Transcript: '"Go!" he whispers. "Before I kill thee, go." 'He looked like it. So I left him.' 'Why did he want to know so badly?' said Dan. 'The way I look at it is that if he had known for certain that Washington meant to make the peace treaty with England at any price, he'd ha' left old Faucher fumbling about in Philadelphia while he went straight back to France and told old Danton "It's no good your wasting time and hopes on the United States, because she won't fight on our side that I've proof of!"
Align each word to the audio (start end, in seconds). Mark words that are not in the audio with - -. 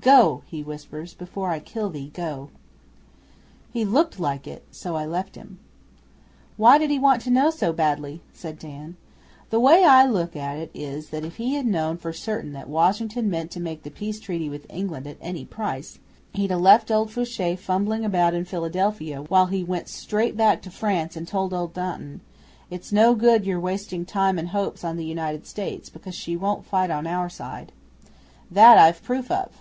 '"Go!" 0.00 0.42
he 0.46 0.62
whispers. 0.62 1.12
"Before 1.14 1.50
I 1.50 1.58
kill 1.58 1.90
thee, 1.90 2.10
go." 2.14 2.48
'He 3.72 3.84
looked 3.84 4.20
like 4.20 4.46
it. 4.46 4.64
So 4.70 4.94
I 4.94 5.04
left 5.04 5.34
him.' 5.34 5.58
'Why 6.56 6.78
did 6.78 6.90
he 6.90 6.98
want 7.00 7.22
to 7.22 7.30
know 7.30 7.50
so 7.50 7.72
badly?' 7.72 8.22
said 8.32 8.56
Dan. 8.58 8.96
'The 9.50 9.58
way 9.60 9.84
I 9.84 10.06
look 10.06 10.36
at 10.36 10.56
it 10.56 10.70
is 10.72 11.10
that 11.10 11.24
if 11.24 11.36
he 11.36 11.54
had 11.54 11.66
known 11.66 11.96
for 11.98 12.12
certain 12.14 12.52
that 12.52 12.68
Washington 12.68 13.28
meant 13.28 13.50
to 13.50 13.58
make 13.60 13.82
the 13.82 13.90
peace 13.90 14.20
treaty 14.20 14.48
with 14.48 14.64
England 14.70 15.08
at 15.08 15.18
any 15.20 15.44
price, 15.44 15.98
he'd 16.34 16.52
ha' 16.52 16.60
left 16.60 16.90
old 16.92 17.10
Faucher 17.10 17.56
fumbling 17.56 18.04
about 18.04 18.32
in 18.32 18.44
Philadelphia 18.44 19.20
while 19.22 19.46
he 19.46 19.62
went 19.64 19.88
straight 19.88 20.36
back 20.36 20.62
to 20.62 20.70
France 20.70 21.16
and 21.16 21.26
told 21.28 21.52
old 21.52 21.74
Danton 21.74 22.20
"It's 22.70 22.92
no 22.92 23.14
good 23.16 23.44
your 23.44 23.58
wasting 23.60 24.06
time 24.06 24.38
and 24.38 24.48
hopes 24.50 24.84
on 24.84 24.96
the 24.96 25.04
United 25.04 25.46
States, 25.48 25.90
because 25.90 26.14
she 26.14 26.36
won't 26.36 26.64
fight 26.64 26.90
on 26.92 27.08
our 27.08 27.28
side 27.28 27.72
that 28.50 28.78
I've 28.78 29.02
proof 29.02 29.30
of!" 29.32 29.60